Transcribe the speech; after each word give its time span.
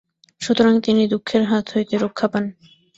সুতরাং 0.41 0.75
তিনি 0.85 1.01
দুঃখের 1.07 1.43
হাত 1.45 1.65
হইতে 1.73 1.95
রক্ষা 1.97 2.27
পান। 2.27 2.45